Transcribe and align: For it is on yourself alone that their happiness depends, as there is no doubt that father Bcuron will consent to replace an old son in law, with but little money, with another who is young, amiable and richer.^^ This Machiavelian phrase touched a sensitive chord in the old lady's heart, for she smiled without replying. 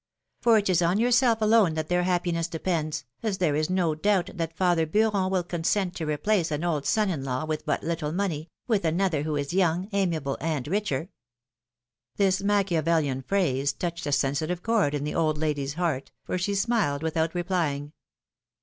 For 0.41 0.57
it 0.57 0.67
is 0.67 0.81
on 0.81 0.97
yourself 0.97 1.43
alone 1.43 1.75
that 1.75 1.87
their 1.87 2.01
happiness 2.01 2.47
depends, 2.47 3.05
as 3.21 3.37
there 3.37 3.53
is 3.55 3.69
no 3.69 3.93
doubt 3.93 4.31
that 4.33 4.57
father 4.57 4.87
Bcuron 4.87 5.29
will 5.29 5.43
consent 5.43 5.93
to 5.97 6.07
replace 6.07 6.49
an 6.49 6.63
old 6.63 6.87
son 6.87 7.11
in 7.11 7.23
law, 7.23 7.45
with 7.45 7.67
but 7.67 7.83
little 7.83 8.11
money, 8.11 8.49
with 8.67 8.83
another 8.83 9.21
who 9.21 9.35
is 9.35 9.53
young, 9.53 9.89
amiable 9.93 10.39
and 10.41 10.67
richer.^^ 10.67 11.09
This 12.15 12.41
Machiavelian 12.41 13.21
phrase 13.21 13.73
touched 13.73 14.07
a 14.07 14.11
sensitive 14.11 14.63
chord 14.63 14.95
in 14.95 15.03
the 15.03 15.13
old 15.13 15.37
lady's 15.37 15.75
heart, 15.75 16.09
for 16.23 16.35
she 16.39 16.55
smiled 16.55 17.03
without 17.03 17.35
replying. 17.35 17.93